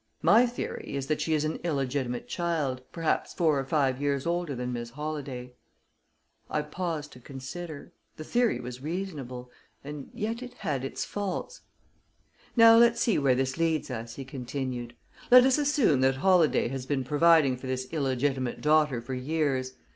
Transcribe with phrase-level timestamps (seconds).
[0.23, 4.55] My theory is that she is an illegitimate child, perhaps four or five years older
[4.55, 5.51] than Miss Holladay."
[6.49, 7.93] I paused to consider.
[8.17, 9.51] The theory was reasonable,
[9.83, 11.61] and yet it had its faults.
[12.55, 14.95] "Now, let's see where this leads us," he continued.
[15.29, 19.73] "Let us assume that Holladay has been providing for this illegitimate daughter for years.